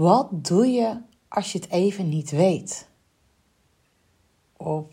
Wat 0.00 0.28
doe 0.30 0.66
je 0.66 0.96
als 1.28 1.52
je 1.52 1.58
het 1.58 1.70
even 1.70 2.08
niet 2.08 2.30
weet? 2.30 2.88
Of 4.56 4.86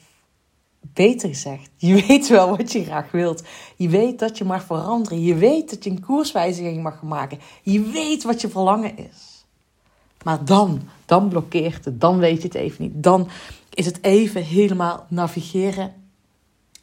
beter 0.80 1.30
gezegd, 1.30 1.70
je 1.76 1.96
weet 2.08 2.28
wel 2.28 2.58
wat 2.58 2.72
je 2.72 2.84
graag 2.84 3.12
wilt. 3.12 3.44
Je 3.76 3.90
weet 3.90 4.20
dat 4.20 4.38
je 4.38 4.44
mag 4.44 4.64
veranderen. 4.64 5.22
Je 5.22 5.36
weet 5.36 5.70
dat 5.70 5.84
je 5.84 5.90
een 5.90 6.06
koerswijziging 6.06 6.84
mag 6.84 7.02
maken. 7.02 7.40
Je 7.64 7.82
weet 7.82 8.24
wat 8.24 8.42
je 8.42 8.50
verlangen 8.50 8.98
is. 8.98 9.46
Maar 10.24 10.46
dan, 10.46 10.82
dan 11.06 11.30
blokkeert 11.30 11.86
het. 11.86 12.02
Dan 12.02 12.18
weet 12.18 12.42
je 12.42 12.48
het 12.48 12.56
even 12.56 12.84
niet. 12.84 13.04
Dan 13.04 13.30
is 13.74 13.86
het 13.86 14.04
even 14.04 14.44
helemaal 14.44 15.06
navigeren 15.10 15.94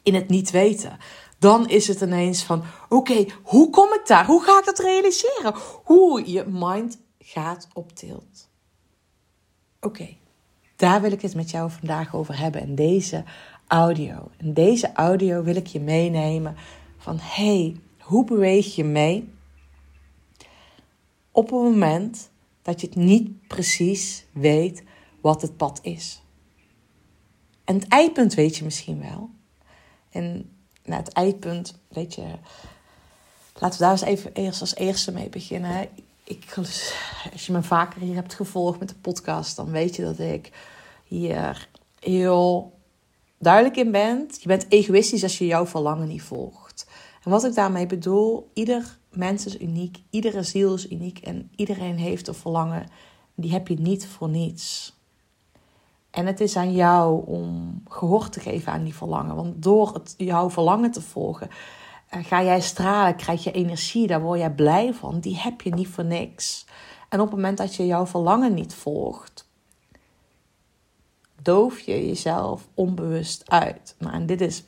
in 0.02 0.14
het 0.14 0.28
niet 0.28 0.50
weten. 0.50 0.98
Dan 1.38 1.68
is 1.68 1.88
het 1.88 2.00
ineens 2.00 2.42
van: 2.42 2.62
oké, 2.88 3.26
hoe 3.42 3.70
kom 3.70 3.92
ik 3.92 4.02
daar? 4.06 4.26
Hoe 4.26 4.42
ga 4.42 4.58
ik 4.58 4.64
dat 4.64 4.78
realiseren? 4.78 5.54
Hoe 5.84 6.30
je 6.32 6.44
mind 6.46 7.02
gaat 7.24 7.68
op 7.72 7.92
tilt. 7.92 8.48
Oké, 9.80 10.16
daar 10.76 11.00
wil 11.00 11.12
ik 11.12 11.22
het 11.22 11.34
met 11.34 11.50
jou 11.50 11.70
vandaag 11.70 12.14
over 12.14 12.38
hebben 12.38 12.60
in 12.60 12.74
deze 12.74 13.24
audio. 13.66 14.30
In 14.36 14.52
deze 14.52 14.92
audio 14.92 15.42
wil 15.42 15.56
ik 15.56 15.66
je 15.66 15.80
meenemen 15.80 16.56
van: 16.98 17.18
hey, 17.20 17.76
hoe 17.98 18.24
beweeg 18.24 18.74
je 18.74 18.84
mee 18.84 19.32
op 21.30 21.44
het 21.44 21.60
moment 21.60 22.30
dat 22.62 22.80
je 22.80 22.86
het 22.86 22.96
niet 22.96 23.46
precies 23.46 24.24
weet 24.32 24.82
wat 25.20 25.42
het 25.42 25.56
pad 25.56 25.78
is? 25.82 26.22
En 27.64 27.74
het 27.74 27.88
eindpunt 27.88 28.34
weet 28.34 28.56
je 28.56 28.64
misschien 28.64 29.00
wel. 29.00 29.30
En 30.10 30.50
nou, 30.84 31.02
het 31.02 31.12
eindpunt, 31.12 31.78
weet 31.88 32.14
je, 32.14 32.22
laten 33.54 33.78
we 33.78 33.84
daar 33.84 33.90
eens 33.90 34.02
even 34.02 34.32
eerst 34.32 34.60
als 34.60 34.74
eerste 34.74 35.12
mee 35.12 35.28
beginnen. 35.28 35.88
Ik, 36.24 36.44
als 37.32 37.46
je 37.46 37.52
me 37.52 37.62
vaker 37.62 38.00
hier 38.00 38.14
hebt 38.14 38.34
gevolgd 38.34 38.78
met 38.78 38.88
de 38.88 38.94
podcast, 38.94 39.56
dan 39.56 39.70
weet 39.70 39.96
je 39.96 40.02
dat 40.02 40.18
ik 40.18 40.52
hier 41.04 41.68
heel 41.98 42.72
duidelijk 43.38 43.76
in 43.76 43.90
ben. 43.90 44.28
Je 44.40 44.48
bent 44.48 44.66
egoïstisch 44.68 45.22
als 45.22 45.38
je 45.38 45.46
jouw 45.46 45.66
verlangen 45.66 46.08
niet 46.08 46.22
volgt. 46.22 46.86
En 47.24 47.30
wat 47.30 47.44
ik 47.44 47.54
daarmee 47.54 47.86
bedoel, 47.86 48.50
ieder 48.52 48.98
mens 49.12 49.46
is 49.46 49.60
uniek, 49.60 49.98
iedere 50.10 50.42
ziel 50.42 50.74
is 50.74 50.90
uniek 50.90 51.18
en 51.18 51.50
iedereen 51.56 51.96
heeft 51.98 52.28
een 52.28 52.34
verlangen. 52.34 52.86
Die 53.34 53.52
heb 53.52 53.68
je 53.68 53.80
niet 53.80 54.06
voor 54.06 54.28
niets. 54.28 54.94
En 56.10 56.26
het 56.26 56.40
is 56.40 56.56
aan 56.56 56.72
jou 56.72 57.26
om 57.26 57.82
gehoor 57.88 58.28
te 58.28 58.40
geven 58.40 58.72
aan 58.72 58.84
die 58.84 58.94
verlangen. 58.94 59.36
Want 59.36 59.62
door 59.62 59.94
het, 59.94 60.14
jouw 60.16 60.50
verlangen 60.50 60.90
te 60.90 61.00
volgen, 61.00 61.48
ga 62.22 62.42
jij 62.42 62.60
stralen, 62.60 63.16
krijg 63.16 63.44
je 63.44 63.52
energie, 63.52 64.06
daar 64.06 64.22
word 64.22 64.38
jij 64.38 64.54
blij 64.54 64.94
van. 64.94 65.20
Die 65.20 65.36
heb 65.38 65.60
je 65.60 65.74
niet 65.74 65.88
voor 65.88 66.04
niks. 66.04 66.66
En 67.08 67.20
op 67.20 67.26
het 67.26 67.34
moment 67.34 67.58
dat 67.58 67.74
je 67.74 67.86
jouw 67.86 68.06
verlangen 68.06 68.54
niet 68.54 68.74
volgt, 68.74 69.48
doof 71.42 71.80
je 71.80 72.06
jezelf 72.06 72.68
onbewust 72.74 73.50
uit. 73.50 73.94
Nou, 73.98 74.14
en 74.14 74.26
dit 74.26 74.40
is 74.40 74.64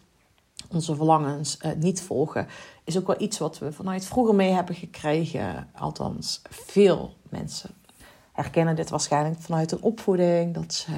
onze 0.71 0.95
verlangens 0.95 1.59
uh, 1.65 1.73
niet 1.73 2.03
volgen, 2.03 2.47
is 2.85 2.99
ook 2.99 3.07
wel 3.07 3.21
iets 3.21 3.39
wat 3.39 3.59
we 3.59 3.73
vanuit 3.73 4.05
vroeger 4.05 4.35
mee 4.35 4.53
hebben 4.53 4.75
gekregen. 4.75 5.71
Althans, 5.75 6.43
veel 6.51 7.15
mensen 7.29 7.71
herkennen 8.33 8.77
dit 8.77 8.91
waarschijnlijk 8.91 9.41
vanuit 9.41 9.73
een 9.73 9.83
opvoeding. 9.83 10.55
Dat 10.55 10.75
ze, 10.75 10.93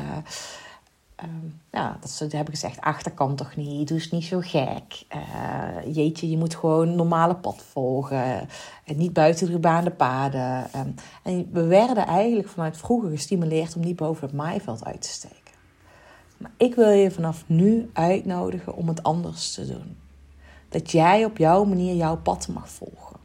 ja, 1.70 1.97
dat 2.00 2.11
ze 2.11 2.27
hebben 2.30 2.55
gezegd, 2.55 2.80
ach, 2.80 3.02
dat 3.02 3.14
kan 3.14 3.36
toch 3.36 3.56
niet, 3.56 3.88
doe 3.88 3.97
eens 3.97 4.11
niet 4.11 4.24
zo 4.24 4.41
gek. 4.41 5.05
Uh, 5.14 5.94
jeetje, 5.94 6.30
je 6.30 6.36
moet 6.36 6.55
gewoon 6.55 6.94
normale 6.94 7.36
pad 7.36 7.62
volgen. 7.70 8.48
En 8.84 8.97
niet 8.97 9.12
buiten 9.12 9.46
de 9.46 9.52
gebaande 9.52 9.91
paden. 9.91 10.66
Um, 10.77 10.94
en 11.22 11.48
we 11.52 11.66
werden 11.66 12.06
eigenlijk 12.06 12.48
vanuit 12.48 12.77
vroeger 12.77 13.11
gestimuleerd 13.11 13.77
om 13.77 13.83
niet 13.83 13.96
boven 13.96 14.27
het 14.27 14.36
maaiveld 14.36 14.84
uit 14.84 15.02
te 15.02 15.08
steken. 15.08 15.36
Maar 16.36 16.50
ik 16.56 16.74
wil 16.74 16.91
je 16.91 17.11
vanaf 17.11 17.44
nu 17.46 17.91
uitnodigen 17.92 18.74
om 18.74 18.89
het 18.89 19.02
anders 19.02 19.52
te 19.52 19.67
doen. 19.67 19.96
Dat 20.68 20.90
jij 20.90 21.24
op 21.24 21.36
jouw 21.36 21.64
manier 21.64 21.95
jouw 21.95 22.17
pad 22.17 22.48
mag 22.48 22.68
volgen. 22.68 23.17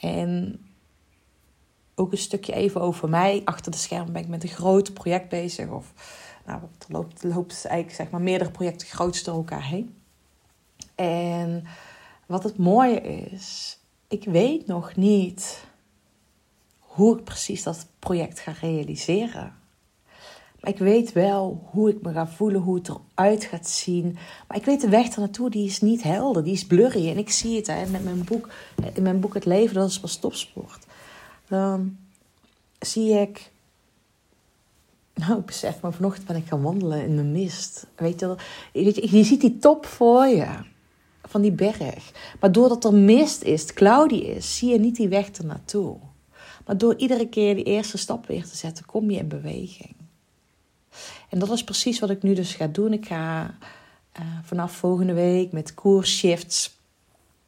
En 0.00 0.60
ook 1.94 2.12
een 2.12 2.18
stukje 2.18 2.52
even 2.52 2.80
over 2.80 3.08
mij. 3.08 3.42
Achter 3.44 3.72
de 3.72 3.78
schermen 3.78 4.12
ben 4.12 4.22
ik 4.22 4.28
met 4.28 4.42
een 4.42 4.48
groot 4.48 4.94
project 4.94 5.28
bezig. 5.28 5.68
Of 5.68 5.92
nou, 6.46 6.60
er 6.62 6.86
loopt, 6.88 7.22
loopt 7.22 7.64
eigenlijk 7.64 7.96
zeg 7.96 8.10
maar 8.10 8.20
meerdere 8.20 8.50
projecten 8.50 8.88
grootste 8.88 9.30
door 9.30 9.38
elkaar 9.38 9.64
heen. 9.64 9.94
En 10.94 11.64
wat 12.26 12.42
het 12.42 12.58
mooie 12.58 13.00
is, 13.00 13.78
ik 14.08 14.24
weet 14.24 14.66
nog 14.66 14.96
niet 14.96 15.64
hoe 16.78 17.18
ik 17.18 17.24
precies 17.24 17.62
dat 17.62 17.86
project 17.98 18.40
ga 18.40 18.52
realiseren. 18.60 19.54
Maar 20.60 20.70
ik 20.70 20.78
weet 20.78 21.12
wel 21.12 21.68
hoe 21.70 21.90
ik 21.90 22.02
me 22.02 22.12
ga 22.12 22.26
voelen, 22.26 22.60
hoe 22.60 22.74
het 22.74 22.88
eruit 22.88 23.44
gaat 23.44 23.68
zien. 23.68 24.18
Maar 24.48 24.56
ik 24.56 24.64
weet 24.64 24.80
de 24.80 24.88
weg 24.88 25.08
ernaartoe, 25.08 25.50
die 25.50 25.66
is 25.66 25.80
niet 25.80 26.02
helder, 26.02 26.44
die 26.44 26.52
is 26.52 26.66
blurry. 26.66 27.08
En 27.10 27.18
ik 27.18 27.30
zie 27.30 27.56
het 27.56 27.66
hè, 27.66 27.86
met 27.86 28.04
mijn 28.04 28.24
boek, 28.24 28.48
in 28.94 29.02
mijn 29.02 29.20
boek 29.20 29.34
Het 29.34 29.44
Leven, 29.44 29.74
dat 29.74 29.88
is 29.88 30.00
pas 30.00 30.16
topsport 30.16 30.86
dan 31.48 31.96
zie 32.78 33.20
ik. 33.20 33.50
Nou, 35.20 35.38
ik 35.38 35.46
besef 35.46 35.80
maar 35.80 35.92
vanochtend 35.92 36.26
ben 36.26 36.36
ik 36.36 36.46
gaan 36.46 36.62
wandelen 36.62 37.04
in 37.04 37.16
de 37.16 37.22
mist. 37.22 37.86
Weet 37.96 38.20
je, 38.20 38.36
je, 39.10 39.24
ziet 39.24 39.40
die 39.40 39.58
top 39.58 39.86
voor 39.86 40.26
je 40.26 40.46
van 41.22 41.40
die 41.40 41.52
berg. 41.52 42.12
Maar 42.40 42.52
doordat 42.52 42.84
er 42.84 42.94
mist 42.94 43.42
is, 43.42 43.72
cloudy 43.72 44.14
is, 44.14 44.56
zie 44.56 44.70
je 44.70 44.78
niet 44.78 44.96
die 44.96 45.08
weg 45.08 45.28
ernaartoe. 45.30 45.96
Maar 46.66 46.78
door 46.78 46.96
iedere 46.96 47.28
keer 47.28 47.54
die 47.54 47.64
eerste 47.64 47.98
stap 47.98 48.26
weer 48.26 48.46
te 48.46 48.56
zetten, 48.56 48.84
kom 48.84 49.10
je 49.10 49.18
in 49.18 49.28
beweging. 49.28 49.94
En 51.28 51.38
dat 51.38 51.50
is 51.50 51.64
precies 51.64 51.98
wat 51.98 52.10
ik 52.10 52.22
nu 52.22 52.34
dus 52.34 52.54
ga 52.54 52.66
doen. 52.66 52.92
Ik 52.92 53.06
ga 53.06 53.54
uh, 54.20 54.26
vanaf 54.42 54.72
volgende 54.72 55.12
week 55.12 55.52
met 55.52 55.74
koersshifts 55.74 56.74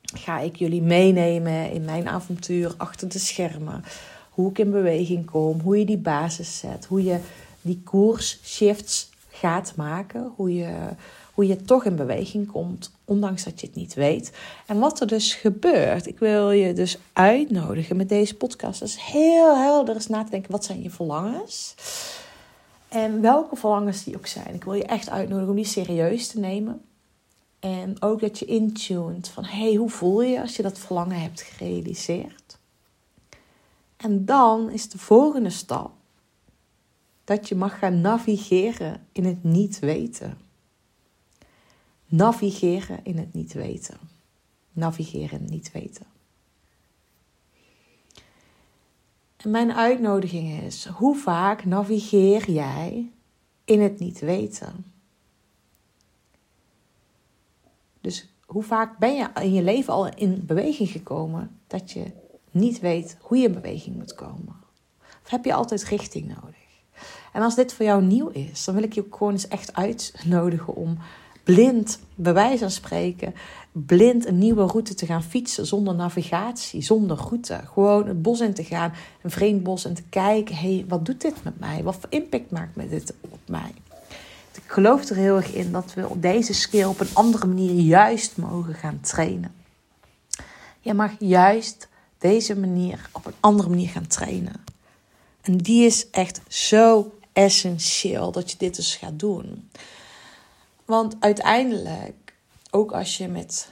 ga 0.03 0.39
ik 0.39 0.57
jullie 0.57 0.83
meenemen 0.83 1.71
in 1.71 1.85
mijn 1.85 2.09
avontuur 2.09 2.75
achter 2.77 3.09
de 3.09 3.19
schermen. 3.19 3.85
Hoe 4.31 4.51
ik 4.51 4.59
in 4.59 4.71
beweging 4.71 5.31
kom, 5.31 5.61
hoe 5.61 5.79
je 5.79 5.85
die 5.85 5.99
basis 5.99 6.59
zet, 6.59 6.85
hoe 6.87 7.05
je 7.05 7.21
die 7.63 7.81
koersshifts 7.85 9.11
gaat 9.29 9.73
maken, 9.77 10.33
hoe 10.37 10.55
je, 10.55 10.75
hoe 11.35 11.47
je 11.47 11.63
toch 11.63 11.85
in 11.85 11.97
beweging 11.97 12.47
komt, 12.47 12.93
ondanks 13.05 13.45
dat 13.45 13.61
je 13.61 13.67
het 13.67 13.77
niet 13.77 13.95
weet. 13.95 14.33
En 14.67 14.79
wat 14.79 15.01
er 15.01 15.07
dus 15.07 15.35
gebeurt, 15.35 16.07
ik 16.07 16.19
wil 16.19 16.51
je 16.51 16.73
dus 16.73 16.99
uitnodigen 17.13 17.97
met 17.97 18.09
deze 18.09 18.35
podcast, 18.35 18.83
is 18.83 18.97
heel 18.97 19.57
helder 19.57 19.95
eens 19.95 20.07
na 20.07 20.25
te 20.25 20.31
denken, 20.31 20.51
wat 20.51 20.65
zijn 20.65 20.83
je 20.83 20.91
verlangens? 20.91 21.75
En 22.89 23.21
welke 23.21 23.57
verlangens 23.57 24.05
die 24.05 24.17
ook 24.17 24.27
zijn. 24.27 24.55
Ik 24.55 24.65
wil 24.65 24.75
je 24.75 24.85
echt 24.85 25.11
uitnodigen 25.11 25.51
om 25.51 25.57
die 25.57 25.65
serieus 25.65 26.29
te 26.29 26.39
nemen. 26.39 26.83
En 27.59 28.03
ook 28.03 28.21
dat 28.21 28.39
je 28.39 28.45
intuned 28.45 29.29
van 29.29 29.45
hey, 29.45 29.75
hoe 29.75 29.91
voel 29.91 30.23
je 30.23 30.41
als 30.41 30.57
je 30.57 30.63
dat 30.63 30.79
verlangen 30.79 31.21
hebt 31.21 31.43
gerealiseerd? 31.43 32.59
En 33.97 34.25
dan 34.25 34.71
is 34.71 34.89
de 34.89 34.99
volgende 34.99 35.51
stap 35.51 35.91
dat 37.29 37.49
je 37.49 37.55
mag 37.55 37.79
gaan 37.79 38.01
navigeren 38.01 39.07
in 39.13 39.25
het 39.25 39.45
niet 39.45 39.79
weten. 39.79 40.39
Navigeren 42.07 43.05
in 43.05 43.19
het 43.19 43.35
niet 43.35 43.53
weten. 43.53 43.99
Navigeren 44.73 45.39
in 45.39 45.43
het 45.43 45.51
niet 45.51 45.73
weten. 45.73 46.07
En 49.37 49.51
mijn 49.51 49.73
uitnodiging 49.73 50.63
is: 50.63 50.87
hoe 50.87 51.17
vaak 51.17 51.65
navigeer 51.65 52.51
jij 52.51 53.11
in 53.65 53.81
het 53.81 53.99
niet 53.99 54.19
weten? 54.19 54.85
Dus 58.01 58.29
hoe 58.47 58.63
vaak 58.63 58.99
ben 58.99 59.15
je 59.15 59.31
in 59.43 59.53
je 59.53 59.63
leven 59.63 59.93
al 59.93 60.15
in 60.15 60.47
beweging 60.47 60.89
gekomen 60.89 61.59
dat 61.67 61.91
je 61.91 62.13
niet 62.51 62.81
weet 62.81 63.17
hoe 63.21 63.39
je 63.39 63.47
in 63.47 63.53
beweging 63.53 63.97
moet 63.97 64.15
komen? 64.15 64.57
Of 65.23 65.31
heb 65.31 65.45
je 65.45 65.55
altijd 65.55 65.85
richting 65.85 66.29
nodig? 66.29 66.68
En 67.33 67.43
als 67.43 67.55
dit 67.55 67.73
voor 67.73 67.85
jou 67.85 68.03
nieuw 68.03 68.29
is, 68.29 68.65
dan 68.65 68.75
wil 68.75 68.85
ik 68.85 68.93
je 68.93 69.05
ook 69.05 69.17
gewoon 69.17 69.33
eens 69.33 69.49
echt 69.49 69.75
uitnodigen 69.75 70.75
om 70.75 70.99
blind, 71.45 71.99
bij 72.15 72.33
wijze 72.33 72.59
van 72.59 72.71
spreken, 72.71 73.35
blind 73.73 74.27
een 74.27 74.39
nieuwe 74.39 74.67
route 74.67 74.95
te 74.95 75.07
gaan 75.07 75.23
fietsen 75.23 75.67
zonder 75.67 75.95
navigatie, 75.95 76.83
zonder 76.83 77.17
route. 77.17 77.61
Gewoon 77.73 78.07
het 78.07 78.23
bos 78.23 78.41
in 78.41 78.55
te 78.55 78.65
gaan, 78.65 78.93
een 79.23 79.31
vreemd 79.31 79.63
bos 79.63 79.85
en 79.85 79.95
te 79.95 80.03
kijken, 80.09 80.55
hé, 80.55 80.75
hey, 80.75 80.85
wat 80.89 81.07
doet 81.07 81.21
dit 81.21 81.45
met 81.45 81.61
mij? 81.61 81.83
Wat 81.83 81.97
voor 82.01 82.11
impact 82.11 82.51
maakt 82.51 82.91
dit 82.91 83.15
op 83.21 83.39
mij? 83.47 83.73
ik 84.65 84.75
geloof 84.75 85.05
er 85.05 85.17
heel 85.17 85.37
erg 85.37 85.53
in 85.53 85.73
dat 85.73 85.95
we 85.95 86.09
op 86.09 86.23
deze 86.23 86.53
skill 86.53 86.85
op 86.85 87.01
een 87.01 87.09
andere 87.13 87.47
manier 87.47 87.73
juist 87.73 88.37
mogen 88.37 88.75
gaan 88.75 89.01
trainen. 89.01 89.55
Je 90.81 90.95
mag 90.95 91.11
juist 91.19 91.89
deze 92.19 92.57
manier 92.57 93.09
op 93.13 93.27
een 93.27 93.35
andere 93.41 93.69
manier 93.69 93.89
gaan 93.89 94.07
trainen. 94.07 94.65
En 95.43 95.57
die 95.57 95.87
is 95.87 96.11
echt 96.11 96.41
zo 96.49 97.13
essentieel 97.33 98.33
dat 98.33 98.51
je 98.51 98.57
dit 98.57 98.77
dus 98.77 98.97
gaat 98.97 99.19
doen. 99.19 99.71
Want 100.85 101.17
uiteindelijk, 101.21 102.35
ook 102.71 102.93
als 102.93 103.17
je 103.17 103.29
met 103.29 103.69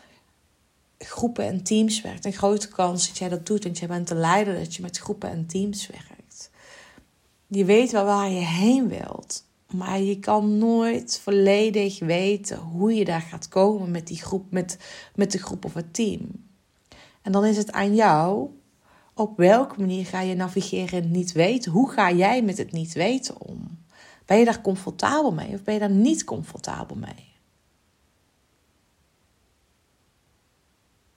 groepen 0.99 1.45
en 1.45 1.63
teams 1.63 2.01
werkt, 2.01 2.25
een 2.25 2.33
grote 2.33 2.69
kans 2.69 3.07
dat 3.07 3.19
jij 3.19 3.29
dat 3.29 3.47
doet, 3.47 3.65
want 3.65 3.79
jij 3.79 3.89
bent 3.89 4.09
de 4.09 4.15
leider 4.15 4.55
dat 4.55 4.75
je 4.75 4.83
met 4.83 4.99
groepen 4.99 5.31
en 5.31 5.47
teams 5.47 5.87
werkt. 5.87 6.51
Je 7.47 7.65
weet 7.65 7.93
wel 7.93 8.05
waar 8.05 8.31
je 8.31 8.45
heen 8.45 8.89
wilt. 8.89 9.45
Maar 9.73 10.01
je 10.01 10.19
kan 10.19 10.59
nooit 10.59 11.21
volledig 11.23 11.99
weten 11.99 12.59
hoe 12.59 12.95
je 12.95 13.05
daar 13.05 13.21
gaat 13.21 13.49
komen 13.49 13.91
met 13.91 14.07
die 14.07 14.23
groep, 14.23 14.51
met, 14.51 14.79
met 15.15 15.33
de 15.33 15.39
groep 15.39 15.65
of 15.65 15.75
het 15.75 15.95
team. 15.95 16.31
En 17.23 17.33
dan 17.33 17.45
is 17.45 17.57
het 17.57 17.73
aan 17.73 17.95
jou. 17.95 18.49
Op 19.19 19.37
welke 19.37 19.81
manier 19.81 20.07
ga 20.07 20.21
je 20.21 20.35
navigeren 20.35 20.99
in 20.99 21.03
het 21.03 21.13
niet 21.13 21.33
weten? 21.33 21.73
Hoe 21.73 21.91
ga 21.91 22.13
jij 22.13 22.43
met 22.43 22.59
het 22.59 22.73
niet 22.73 22.93
weten 22.93 23.41
om? 23.41 23.85
Ben 24.25 24.39
je 24.39 24.45
daar 24.45 24.61
comfortabel 24.61 25.33
mee 25.33 25.55
of 25.55 25.63
ben 25.63 25.75
je 25.75 25.81
daar 25.81 25.91
niet 25.91 26.25
comfortabel 26.25 26.97
mee? 26.97 27.33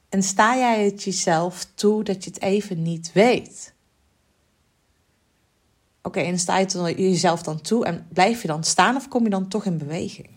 En 0.09 0.23
sta 0.23 0.57
jij 0.57 0.85
het 0.85 1.03
jezelf 1.03 1.65
toe 1.73 2.03
dat 2.03 2.23
je 2.23 2.29
het 2.29 2.41
even 2.41 2.81
niet 2.81 3.11
weet? 3.11 3.73
Oké, 6.01 6.19
en 6.19 6.39
sta 6.39 6.57
je 6.57 6.65
het 6.65 6.97
jezelf 6.97 7.41
dan 7.41 7.61
toe 7.61 7.85
en 7.85 8.07
blijf 8.13 8.41
je 8.41 8.47
dan 8.47 8.63
staan 8.63 8.95
of 8.95 9.07
kom 9.07 9.23
je 9.23 9.29
dan 9.29 9.47
toch 9.47 9.65
in 9.65 9.77
beweging? 9.77 10.29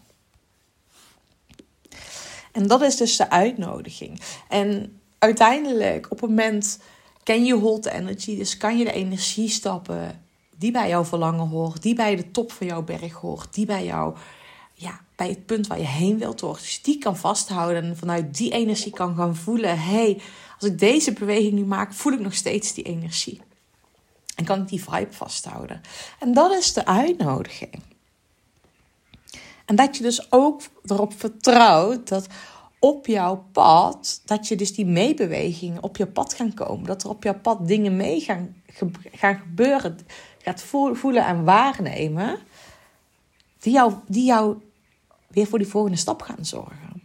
En 2.52 2.66
dat 2.66 2.82
is 2.82 2.96
dus 2.96 3.16
de 3.16 3.30
uitnodiging. 3.30 4.20
En 4.48 5.00
uiteindelijk, 5.18 6.10
op 6.10 6.20
het 6.20 6.30
moment 6.30 6.78
ken 7.22 7.44
je 7.44 7.54
hold 7.54 7.86
energy, 7.86 8.36
dus 8.36 8.56
kan 8.56 8.78
je 8.78 8.84
de 8.84 8.92
energie 8.92 9.48
stappen 9.48 10.24
die 10.56 10.70
bij 10.70 10.88
jouw 10.88 11.04
verlangen 11.04 11.48
hoort, 11.48 11.82
die 11.82 11.94
bij 11.94 12.16
de 12.16 12.30
top 12.30 12.52
van 12.52 12.66
jouw 12.66 12.82
berg 12.82 13.12
hoort, 13.12 13.54
die 13.54 13.66
bij 13.66 13.84
jou, 13.84 14.16
ja, 14.74 15.00
bij 15.16 15.28
het 15.28 15.46
punt 15.46 15.66
waar 15.66 15.78
je 15.78 15.86
heen 15.86 16.19
wilt 16.19 16.40
hoort. 16.40 16.60
Dus 16.60 16.82
die 16.82 16.98
kan 16.98 17.16
vasthouden 17.16 17.84
en 17.84 17.96
vanuit 17.96 18.36
die 18.36 18.52
energie 18.52 18.92
kan 18.92 19.16
gaan 19.16 19.36
voelen: 19.36 19.80
hey, 19.80 20.20
als 20.58 20.70
ik 20.70 20.78
deze 20.78 21.12
beweging 21.12 21.52
nu 21.52 21.64
maak, 21.64 21.92
voel 21.92 22.12
ik 22.12 22.20
nog 22.20 22.34
steeds 22.34 22.74
die 22.74 22.84
energie. 22.84 23.40
En 24.36 24.44
kan 24.44 24.60
ik 24.60 24.69
die 24.69 24.84
vibe 24.84 25.12
vasthouden. 25.12 25.80
En 26.19 26.32
dat 26.32 26.52
is 26.52 26.72
de 26.72 26.86
uitnodiging. 26.86 27.82
En 29.64 29.76
dat 29.76 29.96
je 29.96 30.02
dus 30.02 30.32
ook 30.32 30.62
erop 30.86 31.12
vertrouwt 31.16 32.08
dat 32.08 32.26
op 32.84 33.06
jouw 33.06 33.44
pad, 33.52 34.23
dat 34.25 34.49
je 34.49 34.56
dus 34.56 34.75
die 34.75 34.87
meebewegingen 34.87 35.82
op 35.82 35.96
je 35.96 36.06
pad 36.06 36.34
gaan 36.34 36.55
komen. 36.55 36.87
Dat 36.87 37.02
er 37.02 37.08
op 37.08 37.23
jouw 37.23 37.40
pad 37.40 37.67
dingen 37.69 37.96
mee 37.96 38.20
gaan, 38.20 38.62
gaan 39.12 39.38
gebeuren, 39.38 39.99
gaat 40.38 40.62
voelen 40.93 41.26
en 41.26 41.44
waarnemen, 41.44 42.38
die 43.58 43.73
jou, 43.73 43.94
die 44.06 44.25
jou 44.25 44.56
weer 45.29 45.46
voor 45.46 45.58
die 45.58 45.69
volgende 45.69 45.96
stap 45.96 46.23
gaan 46.23 46.44
zorgen. 46.44 47.02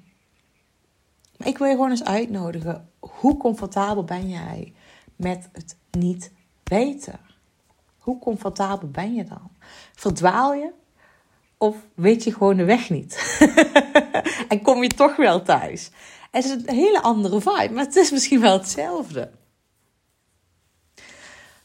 Maar 1.37 1.47
ik 1.47 1.57
wil 1.57 1.67
je 1.67 1.73
gewoon 1.73 1.89
eens 1.89 2.03
uitnodigen, 2.03 2.89
hoe 2.99 3.37
comfortabel 3.37 4.03
ben 4.03 4.29
jij 4.29 4.73
met 5.15 5.49
het 5.51 5.77
niet 5.91 6.31
weten? 6.63 7.19
Hoe 7.97 8.19
comfortabel 8.19 8.89
ben 8.89 9.13
je 9.13 9.23
dan? 9.23 9.49
Verdwaal 9.93 10.53
je 10.53 10.71
of 11.57 11.75
weet 11.95 12.23
je 12.23 12.33
gewoon 12.33 12.57
de 12.57 12.65
weg 12.65 12.89
niet? 12.89 13.39
en 14.49 14.61
kom 14.61 14.83
je 14.83 14.89
toch 14.89 15.15
wel 15.15 15.41
thuis? 15.41 15.89
Het 16.31 16.45
is 16.45 16.51
een 16.51 16.63
hele 16.65 17.01
andere 17.01 17.41
vibe, 17.41 17.73
maar 17.73 17.85
het 17.85 17.95
is 17.95 18.11
misschien 18.11 18.41
wel 18.41 18.57
hetzelfde. 18.57 19.31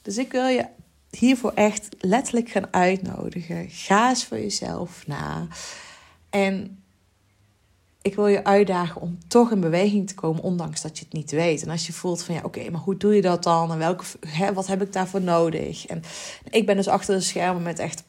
Dus 0.02 0.18
ik 0.18 0.32
wil 0.32 0.46
je 0.46 0.66
hiervoor 1.10 1.52
echt 1.54 1.88
letterlijk 1.98 2.48
gaan 2.48 2.72
uitnodigen. 2.72 3.70
Ga 3.70 4.08
eens 4.08 4.24
voor 4.24 4.38
jezelf 4.38 5.06
na. 5.06 5.46
En 6.30 6.82
ik 8.02 8.14
wil 8.14 8.26
je 8.26 8.44
uitdagen 8.44 9.00
om 9.00 9.18
toch 9.28 9.50
in 9.50 9.60
beweging 9.60 10.08
te 10.08 10.14
komen, 10.14 10.42
ondanks 10.42 10.82
dat 10.82 10.98
je 10.98 11.04
het 11.04 11.12
niet 11.12 11.30
weet. 11.30 11.62
En 11.62 11.70
als 11.70 11.86
je 11.86 11.92
voelt 11.92 12.22
van 12.22 12.34
ja, 12.34 12.40
oké, 12.44 12.70
maar 12.70 12.80
hoe 12.80 12.96
doe 12.96 13.14
je 13.14 13.22
dat 13.22 13.42
dan? 13.42 13.72
En 13.72 13.78
welke, 13.78 14.04
hè, 14.26 14.52
wat 14.52 14.66
heb 14.66 14.82
ik 14.82 14.92
daarvoor 14.92 15.20
nodig? 15.20 15.86
En 15.86 16.02
ik 16.50 16.66
ben 16.66 16.76
dus 16.76 16.88
achter 16.88 17.14
de 17.14 17.20
schermen 17.20 17.62
met 17.62 17.78
echt 17.78 18.02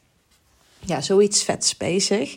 ja, 0.86 1.00
zoiets 1.00 1.42
vets 1.42 1.76
bezig. 1.76 2.36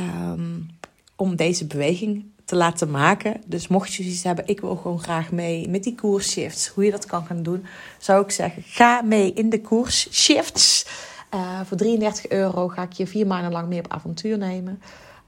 Um, 0.00 0.68
om 1.16 1.36
deze 1.36 1.66
beweging 1.66 2.24
te 2.44 2.56
laten 2.56 2.90
maken. 2.90 3.40
Dus 3.46 3.68
mocht 3.68 3.94
je 3.94 4.02
zoiets 4.02 4.22
hebben, 4.22 4.46
ik 4.46 4.60
wil 4.60 4.76
gewoon 4.76 5.02
graag 5.02 5.30
mee 5.30 5.68
met 5.68 5.84
die 5.84 5.94
koersshifts. 5.94 6.68
Hoe 6.68 6.84
je 6.84 6.90
dat 6.90 7.06
kan 7.06 7.26
gaan 7.26 7.42
doen, 7.42 7.64
zou 7.98 8.24
ik 8.24 8.30
zeggen, 8.30 8.62
ga 8.66 9.02
mee 9.02 9.32
in 9.32 9.50
de 9.50 9.60
koersshifts. 9.60 10.86
Uh, 11.34 11.60
voor 11.64 11.76
33 11.76 12.28
euro 12.28 12.68
ga 12.68 12.82
ik 12.82 12.92
je 12.92 13.06
vier 13.06 13.26
maanden 13.26 13.52
lang 13.52 13.68
mee 13.68 13.78
op 13.78 13.92
avontuur 13.92 14.38
nemen 14.38 14.80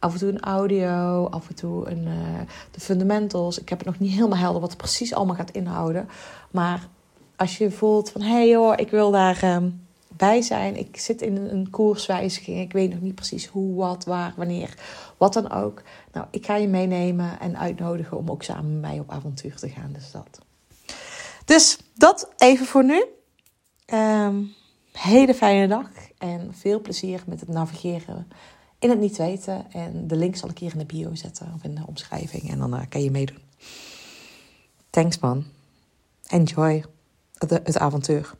af 0.02 0.12
en 0.12 0.18
toe 0.18 0.28
een 0.28 0.40
audio, 0.40 1.26
af 1.30 1.48
en 1.48 1.54
toe 1.54 1.90
een, 1.90 2.06
uh, 2.06 2.40
de 2.70 2.80
fundamentals. 2.80 3.58
Ik 3.58 3.68
heb 3.68 3.78
het 3.78 3.86
nog 3.86 3.98
niet 3.98 4.12
helemaal 4.12 4.38
helder 4.38 4.60
wat 4.60 4.70
het 4.70 4.78
precies 4.78 5.14
allemaal 5.14 5.36
gaat 5.36 5.50
inhouden. 5.50 6.08
Maar 6.50 6.88
als 7.36 7.58
je 7.58 7.70
voelt 7.70 8.10
van, 8.10 8.20
hé 8.20 8.32
hey 8.32 8.48
joh, 8.48 8.72
ik 8.76 8.90
wil 8.90 9.10
daar 9.10 9.54
um, 9.54 9.81
zijn. 10.42 10.76
Ik 10.76 10.96
zit 10.96 11.22
in 11.22 11.36
een, 11.36 11.70
koerswijziging. 11.70 12.60
Ik 12.60 12.72
weet 12.72 12.90
nog 12.90 13.00
niet 13.00 13.14
precies 13.14 13.46
hoe, 13.46 13.74
wat, 13.74 14.04
waar, 14.04 14.34
wanneer. 14.36 14.74
Wat 15.16 15.32
dan 15.32 15.50
ook. 15.50 15.82
Nou, 16.12 16.26
ik 16.30 16.46
ga 16.46 16.56
je 16.56 16.68
meenemen 16.68 17.40
en 17.40 17.58
uitnodigen 17.58 18.16
om 18.16 18.30
ook 18.30 18.42
samen 18.42 18.72
met 18.72 18.80
mij 18.80 18.98
op 18.98 19.10
avontuur 19.10 19.56
te 19.56 19.68
gaan. 19.68 19.92
Dus 19.92 20.10
dat. 20.10 20.38
Dus 21.44 21.78
dat 21.94 22.28
even 22.36 22.66
voor 22.66 22.84
nu. 22.84 23.04
Um, 23.94 24.54
hele 24.92 25.34
fijne 25.34 25.68
dag 25.68 25.88
en 26.18 26.54
veel 26.54 26.80
plezier 26.80 27.22
met 27.26 27.40
het 27.40 27.48
navigeren 27.48 28.28
in 28.78 28.90
het 28.90 28.98
niet 28.98 29.16
weten. 29.16 29.72
En 29.72 30.06
de 30.06 30.16
link 30.16 30.36
zal 30.36 30.48
ik 30.48 30.58
hier 30.58 30.72
in 30.72 30.78
de 30.78 30.84
bio 30.84 31.14
zetten 31.14 31.52
of 31.54 31.64
in 31.64 31.74
de 31.74 31.86
omschrijving. 31.86 32.50
En 32.50 32.58
dan 32.58 32.74
uh, 32.74 32.80
kan 32.88 33.02
je 33.02 33.10
meedoen. 33.10 33.42
Thanks 34.90 35.18
man. 35.18 35.44
Enjoy 36.26 36.84
het 37.38 37.78
avontuur. 37.78 38.34